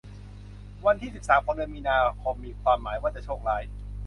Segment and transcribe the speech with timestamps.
[0.85, 3.63] วันที่สิบสามของเดือนมีนาคมมีความหมายว่าจะโชคร้าย